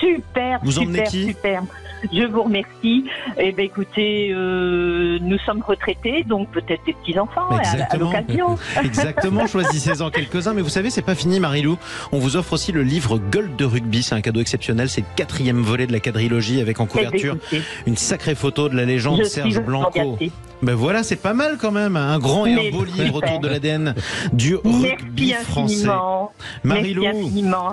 [0.00, 1.26] super, Vous super, emmenez qui?
[1.28, 1.62] super.
[2.12, 3.04] Je vous remercie.
[3.38, 8.56] Eh ben, écoutez, euh, nous sommes retraités, donc peut-être des petits-enfants à, l'occasion.
[8.84, 10.54] Exactement, choisissez-en quelques-uns.
[10.54, 11.78] Mais vous savez, c'est pas fini, Marilou.
[12.12, 14.02] On vous offre aussi le livre Gold de rugby.
[14.02, 14.88] C'est un cadeau exceptionnel.
[14.88, 17.36] C'est le quatrième volet de la quadrilogie avec en Eh ben, couverture
[17.86, 20.18] une sacrée photo de la légende je Serge Blanco.
[20.62, 21.96] Ben voilà, c'est pas mal quand même.
[21.96, 23.94] Un grand et un beau livre autour de l'ADN
[24.32, 25.88] du rugby Merci français.
[26.64, 27.72] Marilou, Merci infiniment.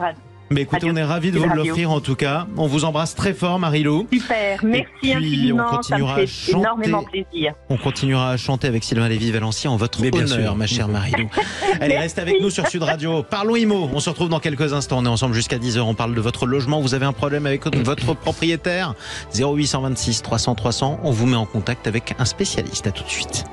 [0.50, 2.48] Mais écoutez, on est ravis de vous l'offrir en tout cas.
[2.58, 4.08] On vous embrasse très fort, Marilou.
[4.12, 4.64] Super.
[4.64, 5.58] Merci puis, on infiniment.
[5.58, 6.58] Ça me continuera à fait chanter.
[6.60, 7.54] énormément plaisir.
[7.70, 10.56] On continuera à chanter avec Sylvain Lévy-Valency en votre Mais bien honneur, sûr.
[10.56, 11.30] ma chère Marilou.
[11.82, 13.24] Allez, reste avec nous sur Sud Radio.
[13.24, 13.90] Parlons IMO.
[13.94, 15.00] On se retrouve dans quelques instants.
[15.00, 15.80] On est ensemble jusqu'à 10h.
[15.82, 16.80] On parle de votre logement.
[16.82, 18.94] Vous avez un problème avec votre propriétaire?
[19.36, 21.00] 0826 300 300.
[21.04, 22.88] On vous met en contact avec un spécialiste.
[22.88, 23.46] À tout de suite.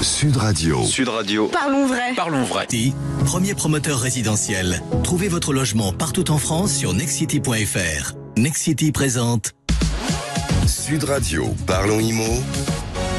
[0.00, 0.84] Sud Radio.
[0.84, 1.48] Sud Radio.
[1.48, 2.14] Parlons vrai.
[2.14, 2.66] Parlons vrai.
[3.24, 4.82] Premier promoteur résidentiel.
[5.02, 8.12] Trouvez votre logement partout en France sur nextcity.fr.
[8.36, 9.52] Nextcity présente
[10.66, 11.54] Sud Radio.
[11.66, 12.42] Parlons IMO.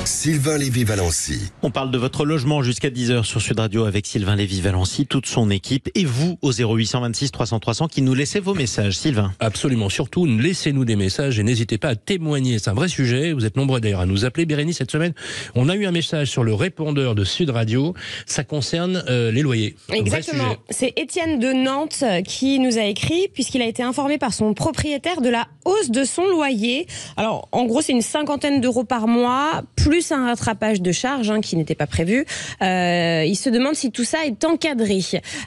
[0.06, 1.52] Sylvain Lévy-Valency.
[1.64, 5.50] On parle de votre logement jusqu'à 10h sur Sud Radio avec Sylvain Lévy-Valency, toute son
[5.50, 8.98] équipe et vous au 0826 300 300 qui nous laissez vos messages.
[8.98, 9.34] Sylvain.
[9.40, 9.90] Absolument.
[9.90, 12.60] Surtout, laissez-nous des messages et n'hésitez pas à témoigner.
[12.60, 13.34] C'est un vrai sujet.
[13.34, 14.46] Vous êtes nombreux d'ailleurs à nous appeler.
[14.46, 15.14] Bérénice, cette semaine,
[15.56, 17.96] on a eu un message sur le répondeur de Sud Radio.
[18.28, 19.76] Ça concerne euh, les loyers.
[19.92, 20.56] Exactement.
[20.70, 25.22] C'est Étienne de Nantes qui nous a écrit puisqu'il a été informé par son propriétaire
[25.22, 26.86] de la hausse de son loyer.
[27.18, 31.42] Alors, en gros, c'est une cinquantaine d'euros par mois, plus un rattrapage de charges hein,
[31.42, 32.26] qui n'était pas prévu.
[32.62, 35.00] Euh, il se demande si tout ça est encadré.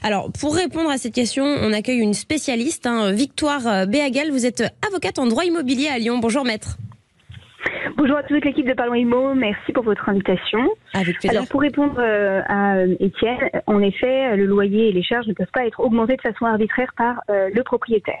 [0.03, 4.31] Alors, pour répondre à cette question, on accueille une spécialiste, hein, Victoire euh, Béagal.
[4.31, 6.19] Vous êtes avocate en droit immobilier à Lyon.
[6.19, 6.77] Bonjour, maître.
[7.97, 10.69] Bonjour à toute l'équipe de Parlons Imo, merci pour votre invitation.
[10.93, 11.31] Avec plaisir.
[11.31, 15.51] Alors pour répondre euh, à Étienne, en effet, le loyer et les charges ne peuvent
[15.53, 18.15] pas être augmentés de façon arbitraire par le propriétaire.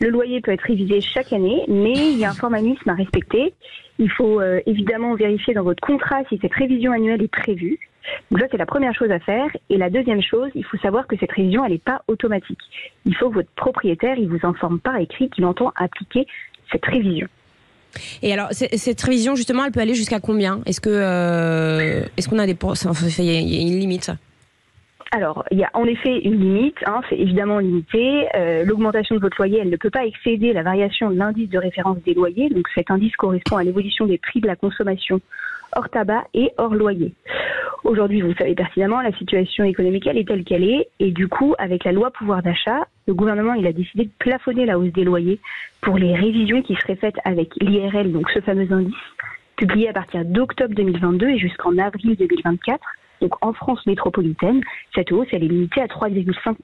[0.00, 3.52] Le loyer peut être révisé chaque année, mais il y a un formalisme à respecter.
[3.98, 7.78] Il faut euh, évidemment vérifier dans votre contrat si cette révision annuelle est prévue.
[8.30, 9.48] Donc ça, c'est la première chose à faire.
[9.70, 12.58] Et la deuxième chose, il faut savoir que cette révision, elle n'est pas automatique.
[13.06, 16.26] Il faut que votre propriétaire, il vous informe par écrit qu'il entend appliquer
[16.70, 17.28] cette révision.
[18.22, 20.60] Et alors, cette révision, justement, elle peut aller jusqu'à combien?
[20.66, 22.56] Est-ce que, euh, est-ce qu'on a des,
[23.18, 24.10] il y a une limite?
[25.16, 28.26] Alors, il y a en effet une limite, hein, c'est évidemment limité.
[28.34, 31.58] Euh, L'augmentation de votre loyer, elle ne peut pas excéder la variation de l'indice de
[31.58, 32.48] référence des loyers.
[32.48, 35.20] Donc, cet indice correspond à l'évolution des prix de la consommation
[35.76, 37.14] hors tabac et hors loyer.
[37.84, 40.88] Aujourd'hui, vous le savez pertinemment, la situation économique, elle est telle qu'elle est.
[40.98, 44.80] Et du coup, avec la loi pouvoir d'achat, le gouvernement, a décidé de plafonner la
[44.80, 45.38] hausse des loyers
[45.80, 48.94] pour les révisions qui seraient faites avec l'IRL, donc ce fameux indice,
[49.54, 52.80] publié à partir d'octobre 2022 et jusqu'en avril 2024.
[53.20, 54.60] Donc en France métropolitaine,
[54.94, 56.54] cette hausse, elle est limitée à 3,5%.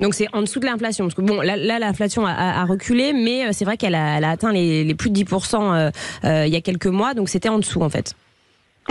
[0.00, 1.04] Donc c'est en dessous de l'inflation.
[1.06, 4.16] Parce que bon, là, l'inflation a, a- a reculé, mais euh, c'est vrai qu'elle a,
[4.28, 5.90] atteint les, les plus de 10% euh,
[6.24, 8.14] euh, il y a quelques mois, donc c'était en dessous en fait.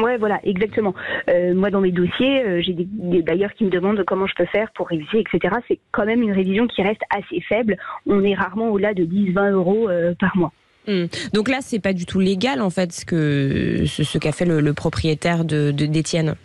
[0.02, 0.94] Ouais, voilà, exactement.
[1.30, 4.34] Euh, moi, dans mes dossiers, euh, j'ai des, des bailleurs qui me demandent comment je
[4.36, 5.56] peux faire pour réviser, etc.
[5.70, 7.78] C'est quand même une révision qui reste assez faible.
[8.06, 10.52] On est rarement au-delà de 10-20 euros euh, par mois.
[10.88, 11.06] Hmm.
[11.34, 14.46] Donc là, c'est pas du tout légal en fait ce que ce, ce qu'a fait
[14.46, 16.36] le, le propriétaire de de- d'Étienne.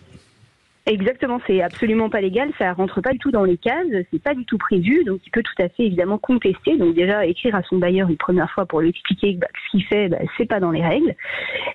[0.86, 4.34] Exactement, c'est absolument pas légal, ça rentre pas du tout dans les cases, c'est pas
[4.34, 6.76] du tout prévu, donc il peut tout à fait évidemment contester.
[6.78, 9.70] Donc déjà écrire à son bailleur une première fois pour lui expliquer que bah, ce
[9.70, 11.14] qu'il fait, bah, c'est pas dans les règles.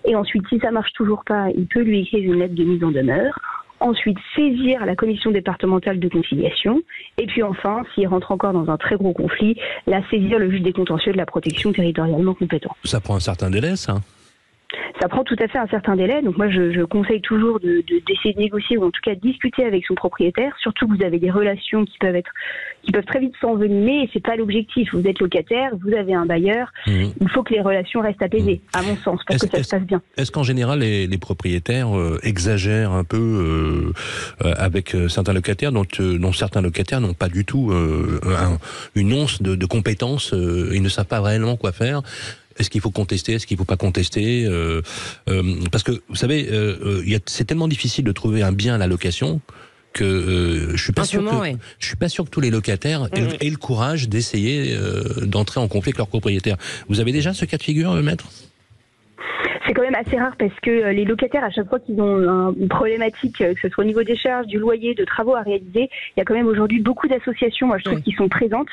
[0.05, 2.83] Et ensuite, si ça marche toujours pas, il peut lui écrire une lettre de mise
[2.83, 3.39] en demeure.
[3.79, 6.81] Ensuite, saisir la commission départementale de conciliation.
[7.17, 10.61] Et puis enfin, s'il rentre encore dans un très gros conflit, la saisir le juge
[10.61, 12.75] des contentieux de la protection territorialement compétent.
[12.83, 13.97] Ça prend un certain délai, ça.
[15.01, 16.21] Ça prend tout à fait un certain délai.
[16.21, 19.13] Donc moi, je, je conseille toujours de de- d'essayer de, négocier ou en tout cas
[19.15, 20.53] de discuter avec son propriétaire.
[20.61, 22.31] Surtout que vous avez des relations qui peuvent être,
[22.83, 24.03] qui peuvent très vite s'envenimer.
[24.03, 24.89] Et c'est pas l'objectif.
[24.93, 26.71] Vous êtes locataire, vous avez un bailleur.
[26.87, 27.11] Mhm.
[27.21, 29.69] Il faut que les relations restent apaisées, à mon sens, parce Est-ce- que ça se
[29.69, 30.01] passe bien.
[30.17, 33.93] Est-ce qu'en général, les, les propriétaires euh, exagèrent un peu euh,
[34.47, 38.57] euh, avec euh, certains locataires dont, dont certains locataires n'ont pas du tout un-
[38.95, 42.01] une once de, de compétences, ils ne savent pas réellement quoi faire
[42.57, 44.81] est-ce qu'il faut contester Est-ce qu'il faut pas contester euh,
[45.29, 48.77] euh, Parce que vous savez, euh, euh, c'est tellement difficile de trouver un bien à
[48.77, 49.41] la location
[49.93, 52.41] que euh, je suis pas En sûr moment, que je suis pas sûr que tous
[52.41, 53.37] les locataires aient, Mhm.
[53.39, 56.57] aient le courage d'essayer euh, d'entrer en conflit avec leur propriétaire.
[56.89, 58.25] Vous avez déjà ce cas de figure, maître?
[59.65, 62.17] C'est quand même assez rare parce que euh, les locataires, à chaque fois qu'ils ont
[62.17, 65.35] un- une problématique, euh, que ce soit au niveau des charges, du loyer, de travaux
[65.35, 68.03] à réaliser, il y a quand même aujourd'hui beaucoup d'associations, moi je trouve, Oui.
[68.03, 68.67] qui sont présentes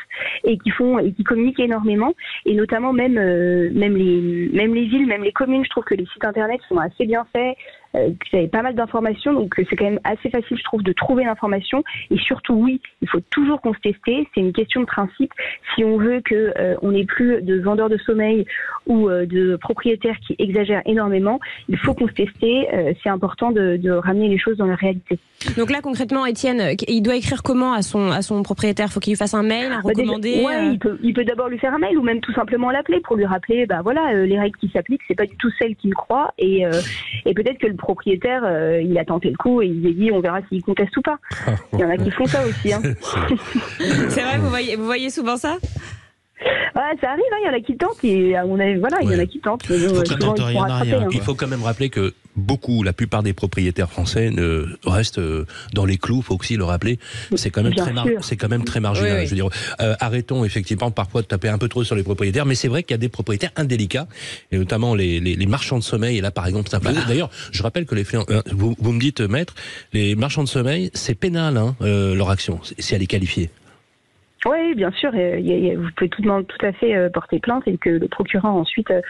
[0.44, 2.12] et qui font et qui communiquent énormément.
[2.44, 5.94] Et notamment même euh, même les même les villes, même les communes, je trouve que
[5.94, 7.56] les sites internet sont assez bien faits.
[7.94, 10.92] Euh, vous avez pas mal d'informations, donc c'est quand même assez facile, je trouve, de
[10.92, 11.82] trouver l'information.
[12.10, 14.26] Et surtout, oui, il faut toujours qu'on se tester.
[14.34, 15.32] C'est une question de principe.
[15.74, 18.46] Si on veut que euh, on n'ait plus de vendeurs de sommeil
[18.86, 22.68] ou euh, de propriétaires qui exagèrent énormément, il faut qu'on se tester.
[22.74, 25.18] Euh, c'est important de, de ramener les choses dans la réalité.
[25.56, 28.88] Donc là, concrètement, Étienne, il doit écrire comment à son, à son propriétaire?
[28.90, 31.24] Faut qu'il lui fasse un mail, un Bah, déjà- recommandé ouais, il peut, il peut
[31.24, 34.12] d'abord lui faire un mail ou même tout simplement l'appeler pour lui rappeler, bah voilà,
[34.24, 36.64] les règles qui s'appliquent, c'est pas du tout celles qu'il croit et,
[37.26, 40.10] et peut-être que le propriétaire, euh, il a tenté le coup et il s'est dit,
[40.10, 41.18] on verra s'il conteste ou pas.
[41.72, 42.72] Il y en a qui font ça aussi.
[42.72, 42.80] Hein.
[44.08, 45.58] C'est vrai, vous voyez, vous voyez souvent ça?
[46.74, 48.32] Ouais, ça arrive, hein, il y en a qui tentent et
[48.78, 49.68] voilà, il y en a qui tentent.
[49.68, 51.08] Mais euh, souvent, ils rien hein.
[51.12, 55.44] Il faut quand même rappeler que beaucoup, la plupart des propriétaires français ne restent euh,
[55.74, 56.22] dans les clous.
[56.22, 56.98] Faut aussi le rappeler.
[57.34, 58.24] C'est quand même Bien très mar- sûr.
[58.24, 59.12] c'est quand même très marginal.
[59.12, 59.24] Oui, oui.
[59.26, 59.48] Je veux dire,
[59.80, 62.82] euh, arrêtons effectivement parfois de taper un peu trop sur les propriétaires, mais c'est vrai
[62.82, 64.08] qu'il y a des propriétaires indélicats,
[64.50, 66.16] et notamment les, les, les marchands de sommeil.
[66.18, 69.00] Et là, par exemple, peu- D'ailleurs, je rappelle que les fléans- euh, vous, vous me
[69.00, 69.54] dites, maître,
[69.92, 73.50] les marchands de sommeil, c'est pénal hein, euh, leur action, c'est à les qualifier.
[74.46, 75.10] Oui, bien sûr.
[75.14, 77.38] euh, il y a- il y a- vous pouvez tout, tout à fait euh, porter
[77.38, 79.00] plainte et que le procureur ensuite euh,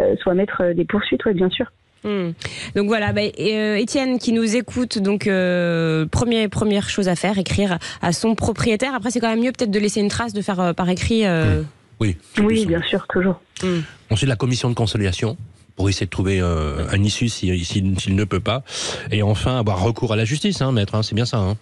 [0.00, 1.66] euh, soit maître euh, des poursuites, oui, bien sûr.
[2.04, 2.30] Hmm.
[2.74, 7.14] Donc voilà, bah, et, euh, Étienne qui nous écoute, donc euh, premier, première chose à
[7.14, 8.92] faire, écrire à son propriétaire.
[8.94, 11.24] Après, c'est quand même mieux peut-être de laisser une trace, de faire euh, par écrit.
[11.26, 11.62] euh,
[12.00, 12.16] Oui.
[12.42, 13.40] Oui, bien sûr, toujours.
[13.62, 13.82] hmm.
[14.10, 15.36] Ensuite, la commission de conciliation
[15.76, 18.64] pour essayer de trouver euh, un issue s'il si, s'il ne peut pas.
[19.12, 20.96] Et enfin, avoir recours à la justice, hein, maître.
[20.96, 21.38] hein, c'est bien ça.
[21.38, 21.56] Hein.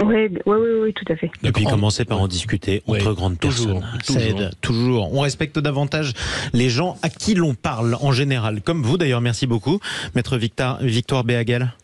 [0.00, 1.30] Oui, oui, oui, oui, tout à fait.
[1.44, 4.00] Et puis En- commencer par en discuter Ouais, entre grandes toujours, personnes.
[4.02, 4.40] Ça toujours.
[4.40, 5.14] aide, toujours.
[5.14, 6.12] On respecte davantage
[6.54, 8.62] les gens à qui l'on parle en général.
[8.62, 9.80] Comme vous d'ailleurs, merci beaucoup,
[10.14, 11.74] maître Victor, Victoire Béagal.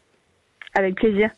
[0.75, 1.29] Avec plaisir.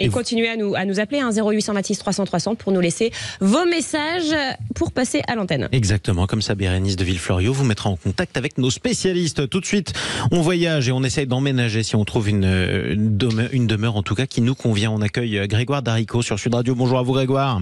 [0.00, 2.80] Et, Et vous- continuez à nous, à nous appeler, hein, 0826 300 300 pour nous
[2.80, 4.34] laisser vos messages
[4.74, 5.68] pour passer à l'antenne.
[5.72, 9.48] Exactement, comme ça Bérénice de Villefloriot vous mettra en contact avec nos spécialistes.
[9.50, 9.92] Tout de suite,
[10.30, 13.96] on voyage et on essaye d'emménager si on trouve une, euh, une, demeure, une demeure
[13.96, 14.90] en tout cas qui nous convient.
[14.90, 16.74] On accueille euh, Grégoire Darico sur Sud Radio.
[16.74, 17.60] Bonjour à vous Grégoire.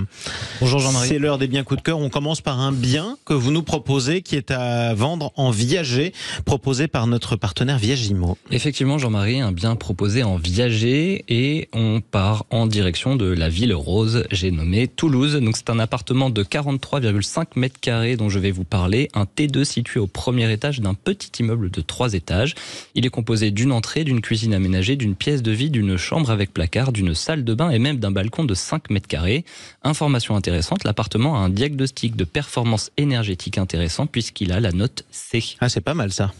[0.60, 1.08] Bonjour Jean-Marie.
[1.08, 1.98] C'est l'heure des biens coup de cœur.
[1.98, 6.12] On commence par un bien que vous nous proposez qui est à vendre en viager,
[6.44, 8.38] proposé par notre partenaire Viagimo.
[8.52, 13.74] Effectivement, Jean-Marie, un bien proposé en viager et on part en direction de la ville
[13.74, 15.36] rose, j'ai nommé Toulouse.
[15.36, 19.64] Donc c'est un appartement de 43,5 mètres carrés dont je vais vous parler, un T2
[19.64, 22.54] situé au premier étage d'un petit immeuble de 3 étages.
[22.94, 26.52] Il est composé d'une entrée, d'une cuisine aménagée, d'une pièce de vie, d'une chambre avec
[26.52, 29.44] placard, d'une salle de bain et même d'un balcon de 5 mètres carrés.
[29.82, 35.42] Information intéressante, l'appartement a un diagnostic de performance énergétique intéressant puisqu'il a la note C.
[35.60, 36.32] Ah, c'est pas mal ça.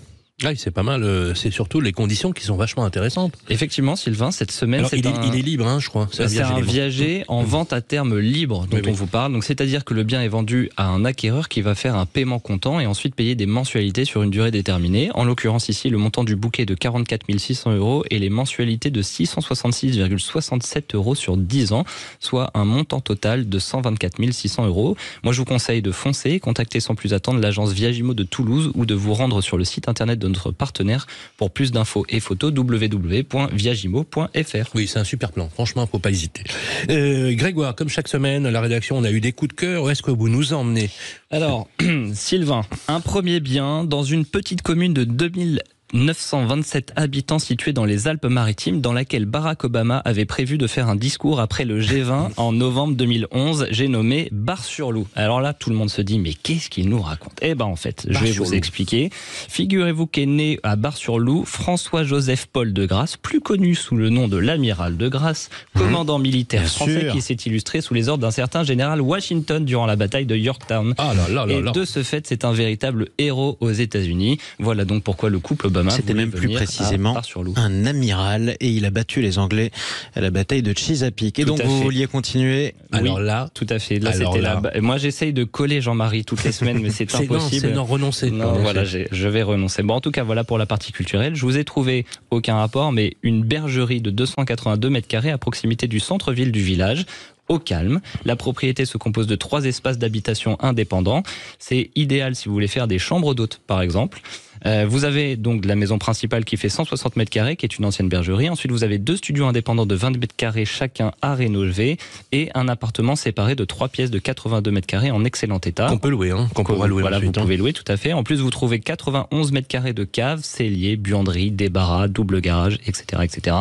[0.44, 1.02] Ah, c'est pas mal.
[1.02, 3.34] euh, c'est surtout les conditions qui sont vachement intéressantes.
[3.48, 5.22] Effectivement, Sylvain, cette semaine, Alors, il, est, un...
[5.24, 6.08] il est libre, hein, je crois.
[6.12, 8.90] C'est un, viager en vente à terme libre dont Oui, oui.
[8.92, 9.32] on vous parle.
[9.32, 12.38] Donc, c'est-à-dire que le bien est vendu à un acquéreur qui va faire un paiement
[12.38, 15.10] comptant et ensuite payer des mensualités sur une durée déterminée.
[15.14, 18.90] En l'occurrence, ici, le montant du bouquet est de 44 600 euros et les mensualités
[18.90, 21.84] de 666,67 euros sur 10 ans,
[22.20, 24.96] soit un montant total de 124 600 euros.
[25.24, 28.86] Moi, je vous conseille de foncer, contacter sans plus attendre l'agence Viagimo de Toulouse ou
[28.86, 32.52] de vous rendre sur le site internet de notre partenaire pour plus d'infos et photos
[32.52, 34.70] www.viagimo.fr.
[34.74, 35.48] Oui, c'est un super plan.
[35.48, 36.44] Franchement, faut pas hésiter.
[36.90, 39.84] Euh, Grégoire, comme chaque semaine, la rédaction, on a eu des coups de cœur.
[39.84, 40.90] Où est-ce que vous nous emmenez?
[41.30, 41.68] Alors,
[42.14, 48.08] Sylvain, un premier bien dans une petite commune de 2000 927 habitants situés dans les
[48.08, 52.52] Alpes-Maritimes, dans laquelle Barack Obama avait prévu de faire un discours après le G20 en
[52.52, 53.68] novembre 2011.
[53.70, 55.06] J'ai nommé Bar-sur-Loup.
[55.14, 57.32] Alors là, tout le monde se dit, mais qu'est-ce qu'il nous raconte?
[57.40, 59.10] Eh ben, en fait, je vais vous expliquer.
[59.12, 64.36] Figurez-vous qu'est né à Bar-sur-Loup François-Joseph Paul de Grasse, plus connu sous le nom de
[64.36, 67.12] l'amiral de Grasse, commandant militaire français sûr.
[67.12, 70.94] qui s'est illustré sous les ordres d'un certain général Washington durant la bataille de Yorktown.
[70.98, 74.38] Ah là là là Et de ce fait, c'est un véritable héros aux États-Unis.
[74.58, 75.90] Voilà donc pourquoi le couple Obama.
[75.90, 77.20] C'était même plus précisément
[77.56, 79.70] un amiral et il a battu les Anglais
[80.14, 81.38] à la bataille de Chesapeake.
[81.38, 81.84] Et Tout donc vous fait.
[81.84, 83.98] vouliez continuer Alors Oui, là, tout à fait.
[83.98, 84.60] Là, c'était là.
[84.62, 84.80] là.
[84.80, 87.68] Moi, j'essaye de coller Jean-Marie toutes les semaines, mais c'est c'est non, impossible.
[87.68, 88.30] c'est non, renoncer.
[88.30, 88.62] Non, Renoncer.
[88.62, 89.82] voilà, je vais renoncer.
[89.82, 91.34] Bon, en tout cas, voilà pour la partie culturelle.
[91.34, 95.86] Je vous ai trouvé aucun rapport, mais une bergerie de 282 mètres carrés à proximité
[95.86, 97.04] du centre-ville du village.
[97.48, 98.00] Au calme.
[98.26, 101.22] La propriété se compose de trois espaces d'habitation indépendants.
[101.58, 104.20] C'est idéal si vous voulez faire des chambres d'hôtes, par exemple.
[104.66, 107.84] Euh, vous avez donc la maison principale qui fait 160 mètres carrés, qui est une
[107.84, 108.48] ancienne bergerie.
[108.48, 111.96] Ensuite, vous avez deux studios indépendants de 20 mètres carrés chacun à rénover
[112.32, 115.86] et un appartement séparé de trois pièces de 82 mètres carrés en excellent état.
[115.88, 117.32] Qu'on peut louer, hein, qu'on pourra louer Voilà, vous hein.
[117.32, 118.12] pouvez louer tout à fait.
[118.12, 123.22] En plus, vous trouvez 91 mètres carrés de cave, cellier, buanderie, débarras, double garage, etc.,
[123.22, 123.56] etc.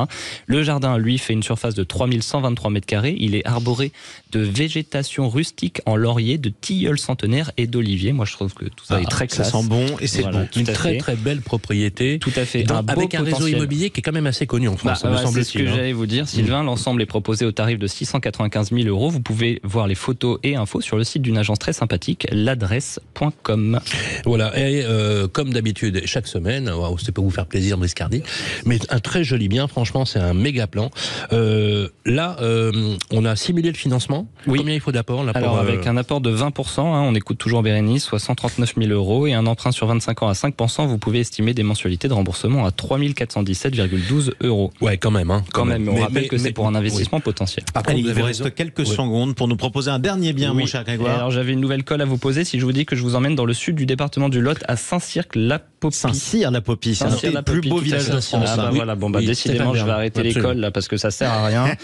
[0.45, 3.15] Le jardin, lui, fait une surface de 3123 mètres carrés.
[3.19, 3.91] Il est arboré
[4.31, 8.13] de végétation rustique en laurier, de tilleuls centenaires et d'oliviers.
[8.13, 9.51] Moi, je trouve que tout ça Ah, est très ça classe.
[9.51, 12.19] sent bon et c'est Voilà, tout Une très très très belle propriété.
[12.19, 12.63] Tout à fait.
[12.63, 14.95] Dans- un beau avec un réseau immobilier qui est quand même assez connu en Bah,
[14.95, 15.71] France, c'est ce que hein.
[15.75, 16.63] j'allais vous dire, Sylvain.
[16.63, 19.09] L'ensemble est proposé au tarif de 695 000 euros.
[19.09, 23.79] Vous pouvez voir les photos et infos sur le site d'une agence très sympathique, l'adresse.com.
[24.25, 26.71] Voilà, et euh, comme d'habitude, chaque semaine,
[27.03, 28.23] c'est pour vous faire plaisir, Briscardi,
[28.65, 30.89] mais un très joli bien, franchement, c'est un méga plan.
[31.33, 34.27] Euh, là, euh, on a simulé le financement.
[34.47, 34.59] Oui.
[34.59, 38.03] Combien il faut d'apport Alors avec un apport de 20%, hein, on écoute toujours Bérénice,
[38.03, 41.53] soit 139 000 euros et un emprunt sur 25 ans à 5%, vous pouvez estimer
[41.53, 44.71] des mensualités de remboursement à 3 417,12 euros.
[44.81, 45.31] Ouais, quand même.
[45.31, 47.65] Hein, Quand même, on Mais- rappelle mais- que c'est pour un investissement potentiel.
[47.73, 50.33] Par contre, Allez, vous il avez vous reste quelques secondes pour nous proposer un dernier
[50.33, 51.15] bien, mon cher Et Grégoire.
[51.15, 53.15] alors j'avais une nouvelle colle à vous poser si je vous dis que je vous
[53.15, 55.95] emmène dans le sud du département du Lot à Saint-Cirque-la-Popie.
[55.95, 58.11] Saint-Cyr-la-Popie, c'est un des plus villages fait.
[58.13, 58.43] de France.
[58.47, 58.71] Ah bah hein.
[58.73, 61.45] voilà, bon bah Oui, décidément je vais arrêter l'école là parce que ça sert à
[61.47, 61.65] rien.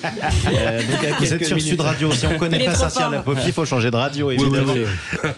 [0.53, 0.81] Euh,
[1.19, 2.11] Vous êtes sur Sud Radio.
[2.11, 4.73] Si on connaît pas Saint-Cyr-la-Popie, il faut changer de radio, évidemment.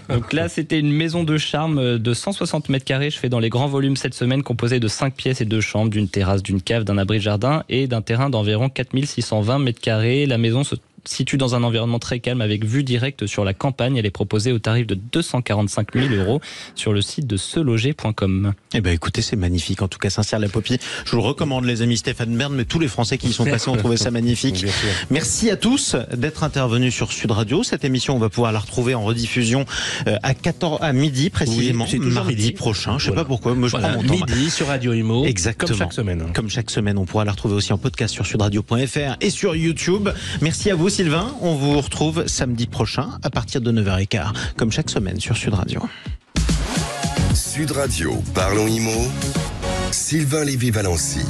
[0.09, 3.09] Donc là, c'était une maison de charme de 160 mètres carrés.
[3.09, 5.89] Je fais dans les grands volumes cette semaine, composée de 5 pièces et 2 chambres,
[5.89, 10.25] d'une terrasse, d'une cave, d'un abri de jardin et d'un terrain d'environ 4620 mètres carrés.
[10.25, 10.75] La maison se
[11.07, 13.97] situe dans un environnement très calme avec vue directe sur la campagne.
[13.97, 16.41] Elle est proposée au tarif de 245 000 euros
[16.75, 18.53] sur le site de seloger.com.
[18.73, 19.81] Eh ben, écoutez, c'est magnifique.
[19.81, 20.79] En tout cas, Saint-Cyr-la-Popie.
[21.05, 23.45] Je vous le recommande, les amis Stéphane Bern, mais tous les Français qui y sont
[23.45, 24.65] passés ont trouvé ça magnifique.
[25.09, 27.63] Merci à tous d'être intervenus sur Sud Radio.
[27.63, 29.65] Cette émission, on va pouvoir la retrouver en rediffusion
[30.07, 32.51] euh, à 14 à midi précisément, Oui, mardi midi.
[32.51, 32.97] prochain.
[32.97, 33.23] Je sais Voilà.
[33.23, 34.25] pas pourquoi, mais je Voilà, prends mon temps.
[34.25, 35.67] midi sur Radio Imo, Exactement.
[35.69, 36.25] comme chaque semaine.
[36.33, 40.09] Comme chaque semaine, on pourra la retrouver aussi en podcast sur sudradio.fr et sur YouTube.
[40.41, 41.35] Merci à vous, Sylvain.
[41.41, 45.81] On vous retrouve samedi prochain à partir de 9h15, comme chaque semaine sur Sud Radio.
[47.33, 49.11] Sud Radio, parlons IMO.
[49.91, 51.25] Sylvain Lévy-Valency.